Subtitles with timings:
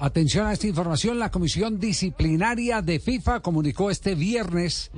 [0.00, 4.90] Atención a esta información, la Comisión Disciplinaria de FIFA comunicó este viernes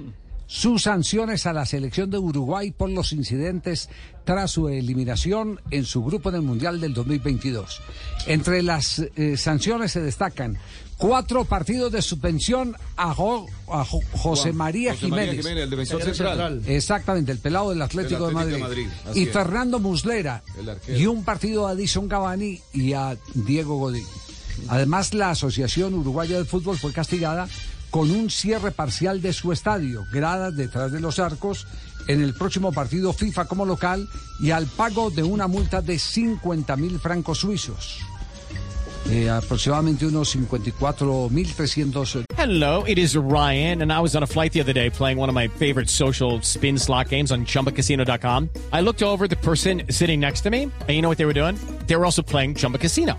[0.47, 3.89] sus sanciones a la selección de Uruguay por los incidentes
[4.25, 7.81] tras su eliminación en su grupo en el Mundial del 2022.
[8.27, 10.59] Entre las eh, sanciones se destacan
[10.99, 15.37] cuatro partidos de suspensión a, Jo- a Jo- José María José María Jiménez.
[15.45, 16.63] Jiménez, el defensor central.
[16.67, 18.53] Exactamente, el pelado del Atlético, Del de Madrid.
[18.55, 19.33] de Madrid, así y es.
[19.33, 20.45] Fernando Muslera.
[20.95, 24.05] Y un partido a Edison Cavani y a Diego Godín.
[24.69, 27.49] Además, la Asociación Uruguaya de Fútbol fue castigada
[27.91, 31.67] con un cierre parcial de su estadio, gradas detrás de los arcos,
[32.09, 34.09] en el próximo partido FIFA como local
[34.41, 37.99] y al pago de una multa de 50 mil francos suizos.
[39.11, 44.61] Eh, aproximadamente unos 54.300 Hello, it is Ryan, and I was on a flight the
[44.61, 48.49] other day playing one of my favorite social spin slot games on chumbacasino.com.
[48.73, 51.35] I looked over the person sitting next to me, and you know what they were
[51.35, 51.57] doing?
[51.87, 53.19] They were also playing Chumba Casino.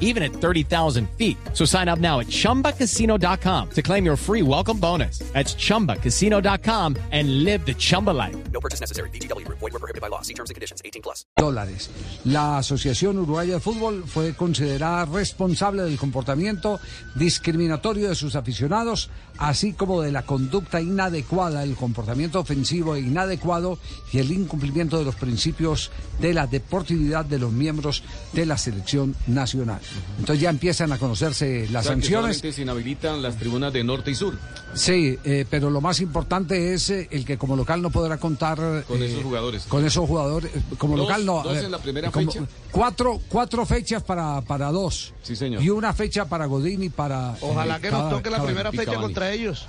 [0.00, 1.36] even at 30,000 feet.
[1.52, 5.20] So sign up now at ChumbaCasino.com to claim your free welcome bonus.
[5.32, 8.36] That's ChumbaCasino.com and live the Chumba life.
[8.50, 9.10] No purchase necessary.
[9.10, 9.58] VGW Group.
[9.58, 10.22] Void were prohibited by law.
[10.22, 10.82] See terms and conditions.
[10.84, 11.24] 18 plus.
[11.36, 11.90] dólares.
[12.24, 16.80] La Asociación Uruguaya de Fútbol fue considerada responsable del comportamiento
[17.14, 23.78] discriminatorio de sus aficionados, así como de la conducta inadecuada, el comportamiento ofensivo e inadecuado
[24.12, 25.90] y el incumplimiento de los principios
[26.20, 28.02] de la deportividad de los miembros
[28.32, 29.80] de la selección nacional.
[30.18, 32.36] Entonces ya empiezan a conocerse las O sea, que sanciones.
[32.36, 34.36] solamente se inhabilitan las tribunas de norte y sur
[34.74, 38.84] Sí, eh, pero lo más importante es eh, el que como local no podrá contar
[38.86, 39.62] con eh, esos jugadores.
[39.64, 40.50] con esos jugadores.
[40.76, 41.42] Como Dos- local no.
[41.42, 42.44] dos ver, en la primera como- fecha.
[42.70, 45.14] Cuatro, cuatro fechas para, para dos.
[45.22, 45.62] Sí, señor.
[45.62, 47.34] Y una fecha para Godín y para.
[47.40, 49.66] Ojalá eh, que nos Cava- toque la primera fecha contra ellos.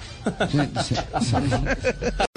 [0.52, 1.36] Sí, sí, sí.